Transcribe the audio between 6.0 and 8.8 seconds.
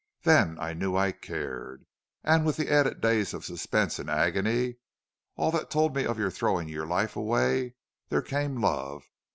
of your throwing your life away there came